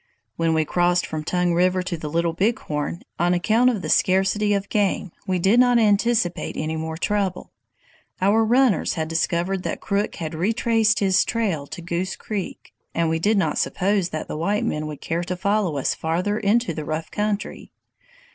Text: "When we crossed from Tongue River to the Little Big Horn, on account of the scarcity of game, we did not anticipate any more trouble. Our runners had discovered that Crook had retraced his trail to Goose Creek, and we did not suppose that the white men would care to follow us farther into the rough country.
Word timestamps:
"When 0.35 0.55
we 0.55 0.65
crossed 0.65 1.05
from 1.05 1.23
Tongue 1.23 1.53
River 1.53 1.83
to 1.83 1.95
the 1.95 2.09
Little 2.09 2.33
Big 2.33 2.57
Horn, 2.57 3.03
on 3.19 3.35
account 3.35 3.69
of 3.69 3.83
the 3.83 3.87
scarcity 3.89 4.51
of 4.51 4.67
game, 4.67 5.11
we 5.27 5.37
did 5.37 5.59
not 5.59 5.77
anticipate 5.77 6.57
any 6.57 6.75
more 6.75 6.97
trouble. 6.97 7.51
Our 8.19 8.43
runners 8.43 8.95
had 8.95 9.07
discovered 9.07 9.61
that 9.61 9.79
Crook 9.79 10.15
had 10.15 10.33
retraced 10.33 11.01
his 11.01 11.23
trail 11.23 11.67
to 11.67 11.83
Goose 11.83 12.15
Creek, 12.15 12.73
and 12.95 13.09
we 13.11 13.19
did 13.19 13.37
not 13.37 13.59
suppose 13.59 14.09
that 14.09 14.27
the 14.27 14.35
white 14.37 14.65
men 14.65 14.87
would 14.87 15.01
care 15.01 15.23
to 15.23 15.37
follow 15.37 15.77
us 15.77 15.93
farther 15.93 16.39
into 16.39 16.73
the 16.73 16.83
rough 16.83 17.11
country. 17.11 17.71